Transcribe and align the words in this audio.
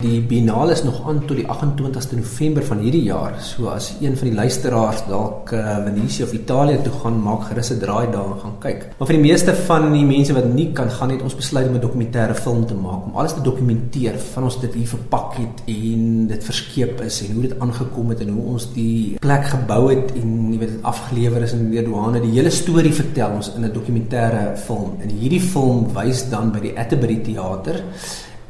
Die 0.00 0.22
Biennale 0.24 0.72
is 0.72 0.80
nog 0.82 1.02
aan 1.08 1.18
tot 1.28 1.36
die 1.36 1.44
28ste 1.44 2.16
November 2.16 2.64
van 2.64 2.78
hierdie 2.80 3.02
jaar. 3.04 3.34
So 3.44 3.68
as 3.68 3.90
een 4.00 4.14
van 4.16 4.30
die 4.30 4.36
luisteraars 4.38 5.02
dalk 5.10 5.50
uh, 5.52 5.74
Venesië 5.84 6.22
of 6.24 6.32
Italië 6.32 6.78
toe 6.86 6.92
gaan, 7.02 7.18
maak 7.20 7.42
gerus 7.50 7.68
'n 7.74 7.82
draai 7.82 8.06
daar 8.10 8.30
en 8.32 8.40
gaan 8.40 8.54
kyk. 8.58 8.86
Maar 8.98 9.10
vir 9.10 9.16
die 9.18 9.26
meeste 9.26 9.54
van 9.54 9.92
die 9.92 10.04
mense 10.04 10.32
wat 10.32 10.48
nie 10.54 10.72
kan 10.72 10.88
gaan 10.90 11.10
het, 11.10 11.22
ons 11.22 11.36
besluit 11.36 11.68
om 11.68 11.74
'n 11.74 11.84
dokumentêre 11.84 12.34
film 12.34 12.64
te 12.66 12.74
maak 12.74 13.04
om 13.04 13.12
alles 13.14 13.34
te 13.34 13.42
dokumenteer 13.42 14.16
van 14.32 14.42
ons 14.42 14.60
dit 14.60 14.74
hier 14.74 14.88
verpak 14.88 15.36
het 15.36 15.62
en 15.66 16.26
dit 16.26 16.44
verskeep 16.44 17.00
is 17.00 17.20
en 17.28 17.32
hoe 17.32 17.42
dit 17.42 17.60
aangekom 17.60 18.08
het 18.08 18.20
en 18.20 18.28
hoe 18.28 18.44
ons 18.44 18.72
die 18.72 19.18
plek 19.20 19.44
gebou 19.44 19.90
het 19.90 20.16
en 20.16 20.52
jy 20.52 20.58
weet 20.58 20.72
dit 20.76 20.82
afgelewer 20.82 21.42
is 21.42 21.52
in 21.52 21.70
die 21.70 21.84
douane. 21.84 22.20
Die 22.20 22.40
hele 22.40 22.50
storie 22.50 22.92
vertel 22.92 23.36
ons 23.36 23.52
in 23.54 23.64
'n 23.64 23.72
dokumentêre 23.72 24.56
film. 24.56 24.96
En 25.02 25.08
hierdie 25.08 25.44
film 25.44 25.92
wys 25.92 26.30
dan 26.30 26.52
by 26.52 26.60
die 26.60 26.78
Atterbury 26.78 27.20
Theater 27.20 27.84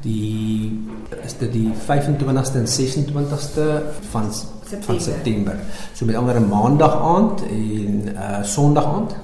die 0.02 0.70
is 1.30 1.38
dit 1.38 1.52
die 1.52 1.70
25ste 1.86 2.58
en 2.58 2.66
26ste 2.66 3.66
van 4.10 4.32
September. 4.32 4.86
van 4.86 5.00
September. 5.00 5.56
So 5.94 6.06
met 6.06 6.16
ander 6.16 6.42
maandag 6.42 6.94
aand 7.02 7.42
en 7.42 8.08
uh 8.14 8.42
Sondag 8.42 8.86
aand 8.86 9.14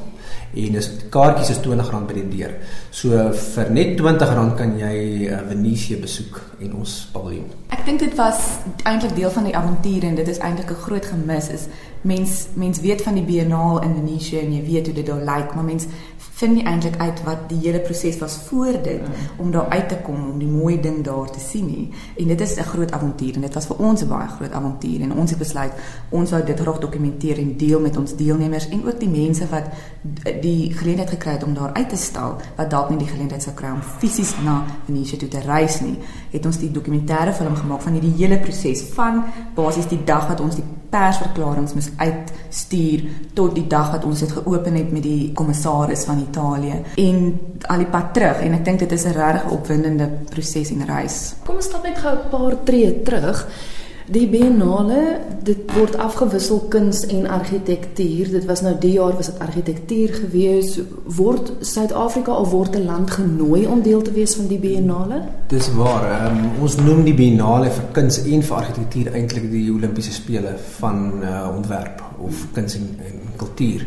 en 0.57 0.79
dis 0.79 0.91
kaartjies 1.13 1.51
is 1.51 1.61
R20 1.61 2.07
by 2.09 2.17
die 2.17 2.29
deur. 2.33 2.55
So 2.91 3.29
vir 3.55 3.71
net 3.77 4.01
R20 4.01 4.55
kan 4.59 4.77
jy 4.81 4.95
uh, 5.29 5.43
Venesië 5.51 6.01
besoek 6.01 6.41
en 6.65 6.79
ons 6.81 6.95
paviljoen. 7.13 7.51
Ek 7.77 7.85
dink 7.85 8.01
dit 8.01 8.15
was 8.19 8.41
eintlik 8.89 9.15
deel 9.17 9.31
van 9.31 9.45
die 9.45 9.57
avontuur 9.57 10.09
en 10.09 10.17
dit 10.17 10.29
is 10.29 10.41
eintlik 10.41 10.71
'n 10.71 10.83
groot 10.87 11.07
gemis 11.07 11.51
is 11.51 11.69
mens 12.07 12.47
mens 12.55 12.81
weet 12.81 13.03
van 13.03 13.15
die 13.15 13.25
Biennale 13.25 13.83
in 13.85 13.95
Venesië 13.95 14.39
en 14.39 14.53
jy 14.55 14.63
weet 14.65 14.87
hoe 14.87 14.95
dit 14.95 15.07
daar 15.07 15.25
lyk, 15.25 15.55
maar 15.55 15.65
mens 15.65 15.87
vind 16.37 16.55
nie 16.55 16.65
eintlik 16.69 16.99
uit 17.01 17.21
wat 17.25 17.47
die 17.49 17.59
hele 17.63 17.81
proses 17.81 18.19
was 18.21 18.35
voor 18.49 18.75
dit 18.85 19.01
mm. 19.01 19.29
om 19.41 19.51
daar 19.51 19.69
uit 19.69 19.89
te 19.89 19.97
kom 20.05 20.19
om 20.31 20.39
die 20.39 20.49
mooi 20.49 20.77
ding 20.81 20.99
daar 21.05 21.31
te 21.33 21.41
sien 21.41 21.67
nie. 21.67 21.87
En 22.17 22.27
dit 22.29 22.41
is 22.41 22.57
'n 22.57 22.69
groot 22.73 22.93
avontuur 22.93 23.35
en 23.35 23.41
dit 23.41 23.55
was 23.55 23.67
vir 23.67 23.77
ons 23.77 24.03
'n 24.03 24.09
baie 24.09 24.29
groot 24.29 24.53
avontuur 24.53 25.01
en 25.01 25.13
ons 25.13 25.31
het 25.31 25.39
besluit 25.39 25.73
ons 26.09 26.31
wou 26.31 26.45
dit 26.45 26.61
graag 26.61 26.79
dokumenteer 26.79 27.39
en 27.39 27.57
deel 27.57 27.81
met 27.81 27.97
ons 27.97 28.17
deelnemers 28.17 28.69
en 28.69 28.87
ook 28.87 29.01
die 29.01 29.09
mense 29.09 29.49
wat 29.49 29.65
die 30.41 30.46
geleentheid 30.77 31.11
gekry 31.11 31.33
het 31.37 31.45
om 31.45 31.55
daar 31.55 31.73
uit 31.75 31.89
te 31.89 31.97
stal 31.97 32.37
wat 32.57 32.71
dalk 32.71 32.91
nie 32.91 32.99
die 32.99 33.11
geleentheid 33.11 33.43
sou 33.43 33.55
kry 33.57 33.71
om 33.75 33.83
fisies 34.01 34.35
na 34.45 34.63
Venesië 34.87 35.19
toe 35.23 35.29
te 35.29 35.43
reis 35.45 35.81
nie. 35.81 35.97
Het 36.33 36.47
ons 36.47 36.59
die 36.59 36.71
dokumentêre 36.71 37.35
film 37.37 37.57
gemaak 37.57 37.83
van 37.83 37.99
hierdie 37.99 38.15
hele 38.19 38.39
proses 38.39 38.83
van 38.95 39.23
basies 39.55 39.89
die 39.93 40.03
dag 40.05 40.29
wat 40.29 40.41
ons 40.41 40.59
die 40.61 40.67
persverklaringe 40.91 41.75
moes 41.75 41.91
uitstuur 41.97 43.07
tot 43.35 43.55
die 43.57 43.67
dag 43.71 43.93
wat 43.95 44.05
ons 44.09 44.23
dit 44.25 44.33
geopen 44.33 44.79
het 44.79 44.93
met 44.95 45.05
die 45.05 45.33
kommissaris 45.37 46.05
van 46.09 46.23
Italië 46.23 46.83
en 47.03 47.23
al 47.73 47.83
die 47.85 47.91
pad 47.93 48.13
terug 48.17 48.43
en 48.47 48.59
ek 48.59 48.65
dink 48.65 48.85
dit 48.85 48.93
is 48.93 49.07
'n 49.07 49.17
regtig 49.17 49.51
opwindende 49.51 50.09
proses 50.31 50.71
en 50.71 50.87
reis. 50.87 51.35
Kom 51.45 51.57
ons 51.57 51.65
stap 51.65 51.83
net 51.85 51.99
gou 51.99 52.15
'n 52.15 52.29
paar 52.31 52.65
tree 52.65 53.03
terug. 53.03 53.47
Die 54.07 54.29
biennale, 54.31 55.19
dit 55.43 55.65
word 55.75 55.97
afgewissel 55.99 56.61
kuns 56.71 57.01
en 57.11 57.25
argitektuur. 57.27 58.29
Dit 58.37 58.45
was 58.47 58.61
nou 58.63 58.77
die 58.79 58.93
jaar 58.95 59.17
was 59.19 59.33
dit 59.33 59.41
argitektuur 59.43 60.13
gewees. 60.21 60.77
Word 61.17 61.51
Suid-Afrika 61.67 62.37
of 62.39 62.53
word 62.55 62.77
'n 62.79 62.85
land 62.87 63.11
genooi 63.11 63.67
om 63.67 63.83
deel 63.83 64.03
te 64.03 64.13
wees 64.13 64.37
van 64.37 64.47
die 64.47 64.59
biennale? 64.59 65.23
Dis 65.49 65.73
waar. 65.75 66.31
Um, 66.31 66.63
ons 66.63 66.77
noem 66.77 67.03
die 67.05 67.15
biennale 67.15 67.71
vir 67.71 67.85
kuns 67.93 68.23
en 68.23 68.43
vir 68.43 68.57
argitektuur 68.57 69.13
eintlik 69.13 69.51
die 69.51 69.73
Olimpiese 69.73 70.13
spele 70.13 70.55
van 70.79 71.23
uh, 71.23 71.49
ontwerp 71.57 72.03
of 72.19 72.47
kuns 72.53 72.75
en, 72.75 72.87
en 73.03 73.21
kultuur. 73.37 73.87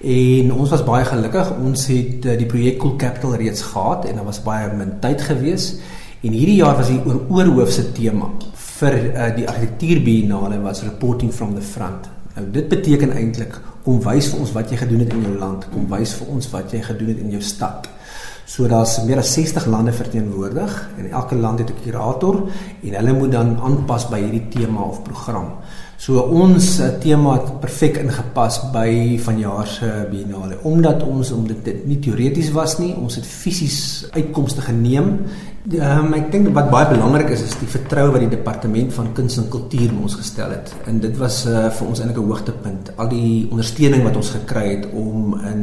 En 0.00 0.52
ons 0.52 0.70
was 0.70 0.84
baie 0.84 1.04
gelukkig. 1.04 1.52
Ons 1.64 1.86
het 1.86 2.24
uh, 2.24 2.36
die 2.36 2.46
projek 2.46 2.78
Cool 2.78 2.96
Capital 2.96 3.34
reeds 3.34 3.62
gehad 3.62 4.04
en 4.04 4.14
daar 4.14 4.28
was 4.28 4.42
baie 4.42 4.76
min 4.76 5.00
tyd 5.00 5.22
gewees. 5.22 5.78
En 6.20 6.32
hierdie 6.32 6.60
jaar 6.60 6.76
was 6.76 6.88
die 6.88 7.00
oor 7.06 7.24
oorhoofse 7.28 7.92
tema 7.92 8.28
vir 8.84 8.98
uh, 9.00 9.30
die 9.36 9.46
argitektuurbiennale 9.48 10.60
was 10.62 10.84
reporting 10.84 11.32
from 11.32 11.54
the 11.56 11.64
front. 11.64 12.10
Nou 12.34 12.48
dit 12.52 12.68
beteken 12.68 13.14
eintlik 13.14 13.56
kom 13.84 14.00
wys 14.04 14.30
vir 14.32 14.40
ons 14.42 14.52
wat 14.56 14.72
jy 14.72 14.78
gedoen 14.80 15.04
het 15.04 15.12
in 15.14 15.26
jou 15.26 15.34
land, 15.38 15.66
kom 15.72 15.84
wys 15.92 16.14
vir 16.18 16.32
ons 16.34 16.48
wat 16.52 16.72
jy 16.72 16.80
gedoen 16.84 17.12
het 17.12 17.20
in 17.24 17.34
jou 17.36 17.42
stad. 17.44 17.88
So 18.44 18.68
daar's 18.68 18.98
meer 19.06 19.22
as 19.22 19.30
60 19.32 19.66
lande 19.72 19.92
verteenwoordig 19.96 20.74
en 21.00 21.06
elke 21.10 21.36
land 21.36 21.62
het 21.62 21.70
'n 21.70 21.80
kurator 21.84 22.48
en 22.82 22.94
hulle 22.94 23.12
moet 23.12 23.32
dan 23.32 23.56
aanpas 23.56 24.08
by 24.08 24.20
hierdie 24.20 24.48
tema 24.48 24.82
of 24.82 25.02
program. 25.02 25.48
So 25.96 26.20
ons 26.20 26.80
uh, 26.80 26.88
tema 27.00 27.38
het 27.38 27.60
perfek 27.60 27.96
ingepas 27.96 28.60
by 28.72 29.18
vanjaar 29.18 29.66
se 29.66 30.08
biennale 30.10 30.58
omdat 30.62 31.02
ons 31.02 31.30
om 31.30 31.46
dit, 31.46 31.64
dit 31.64 31.86
nie 31.86 31.98
teoreties 31.98 32.50
was 32.50 32.78
nie, 32.78 32.94
ons 32.94 33.14
het 33.14 33.26
fisies 33.26 34.06
uitkomste 34.12 34.60
geneem. 34.60 35.24
Ehm 35.64 36.10
um, 36.10 36.12
ek 36.12 36.26
dink 36.28 36.50
wat 36.52 36.66
baie 36.68 36.90
belangrik 36.90 37.30
is 37.32 37.40
is 37.46 37.54
die 37.56 37.66
vertroue 37.72 38.10
wat 38.12 38.20
die 38.20 38.34
departement 38.34 38.90
van 38.92 39.06
kuns 39.16 39.38
en 39.40 39.46
kultuur 39.48 39.94
in 39.94 40.02
ons 40.04 40.16
gestel 40.20 40.50
het. 40.52 40.74
En 40.84 40.98
dit 41.00 41.16
was 41.16 41.38
uh, 41.48 41.70
vir 41.72 41.86
ons 41.88 42.00
eintlik 42.02 42.18
'n 42.20 42.28
hoogtepunt. 42.28 42.90
Al 43.00 43.08
die 43.08 43.48
ondersteuning 43.48 44.04
wat 44.04 44.18
ons 44.20 44.34
gekry 44.34 44.64
het 44.74 44.84
om 44.92 45.40
in 45.40 45.62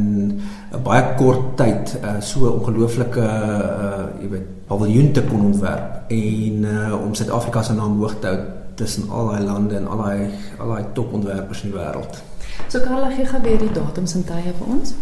'n 0.73 0.81
baie 0.81 1.03
kort 1.21 1.53
tyd 1.57 1.93
uh, 2.01 2.17
so 2.19 2.49
ongelooflike 2.49 3.21
uh, 3.21 4.09
jy 4.23 4.29
weet 4.29 4.47
paviljoen 4.65 5.11
te 5.13 5.21
kon 5.21 5.45
ontwerp 5.53 6.09
en 6.09 6.65
uh, 6.65 6.97
om 6.97 7.13
Suid-Afrika 7.13 7.61
se 7.61 7.73
naam 7.73 7.99
hoog 7.99 8.19
te 8.19 8.27
hou 8.27 8.39
tussen 8.75 9.09
al 9.09 9.27
daai 9.27 9.43
lande 9.43 9.75
en 9.75 9.87
al 9.87 9.97
daai 9.97 10.29
al 10.57 10.67
daai 10.67 10.85
topontwerpers 10.93 11.63
in 11.63 11.71
die 11.71 11.77
wêreld. 11.77 12.23
So 12.69 12.79
Karla 12.79 13.13
gee 13.13 13.25
gou 13.25 13.41
weer 13.41 13.59
die 13.59 13.73
datums 13.73 14.15
en 14.15 14.23
tye 14.23 14.49
vir 14.57 14.67
ons. 14.67 14.95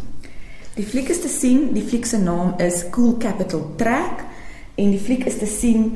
Die 0.76 0.86
fliek 0.86 1.10
is 1.10 1.22
te 1.22 1.32
sien, 1.32 1.74
die 1.74 1.88
fliek 1.88 2.06
se 2.06 2.18
naam 2.18 2.54
is 2.58 2.84
Cool 2.92 3.16
Capital 3.18 3.64
Track 3.78 4.28
en 4.80 4.94
die 4.94 5.00
fliek 5.00 5.26
is 5.28 5.38
te 5.42 5.48
sien 5.50 5.90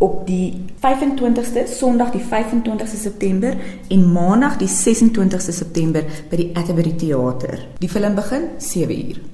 op 0.00 0.22
die 0.26 0.64
25ste 0.80 1.66
Sondag 1.68 2.14
die 2.14 2.22
25ste 2.24 3.00
September 3.02 3.56
en 3.88 4.06
Maandag 4.12 4.56
die 4.62 4.70
26ste 4.70 5.52
September 5.52 6.06
by 6.30 6.40
die 6.40 6.48
Atterbury 6.56 6.94
Theater. 6.96 7.60
Die 7.84 7.92
film 7.92 8.16
begin 8.16 8.48
7uur. 8.56 9.29